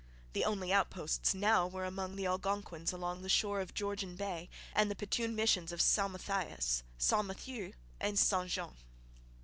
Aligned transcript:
The 0.33 0.45
only 0.45 0.73
outposts 0.73 1.35
now 1.35 1.67
were 1.67 1.85
among 1.85 2.15
the 2.15 2.25
Algonquins 2.25 2.91
along 2.91 3.21
the 3.21 3.29
shore 3.29 3.61
of 3.61 3.75
Georgian 3.75 4.15
Bay, 4.15 4.49
and 4.73 4.89
the 4.89 4.95
Petun 4.95 5.35
missions 5.35 5.71
of 5.71 5.79
St 5.79 6.09
Mathias, 6.09 6.81
St 6.97 7.23
Matthieu, 7.23 7.73
and 7.99 8.17
St 8.17 8.49
Jean. 8.49 8.75